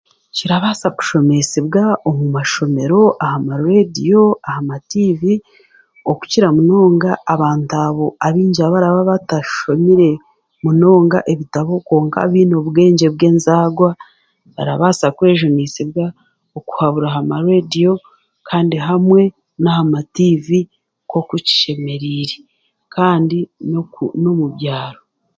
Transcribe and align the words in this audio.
Kirabaasa 0.35 0.87
kushomeesebwa 0.97 1.83
omu 2.07 2.25
mashomero 2.35 2.99
aha 3.23 3.37
mareediyo, 3.49 4.21
aha 4.47 4.61
matiivi, 4.69 5.33
okukira 6.11 6.47
munonga 6.55 7.11
abantu 7.33 7.73
abo 7.85 8.05
abaraba 8.65 9.01
batashomire, 9.11 10.11
munonga 10.63 11.17
ebitabo 11.31 11.73
kwonka 11.87 12.19
baine 12.31 12.53
obwengye 12.61 13.07
bw'enzaarwa, 13.15 13.89
barabaasa 14.55 15.07
kwejuniisibwa 15.17 16.05
kuhabura 16.67 17.07
ha 17.15 17.21
mareediyo 17.31 17.91
kandi 18.47 18.75
hamwe 18.87 19.21
n'aha 19.61 19.83
matiivi 19.93 20.59
nk'oku 21.03 21.35
kishemereire, 21.45 22.35
kandi 22.95 23.37
n'omu 24.21 24.45
byaro. 24.55 24.99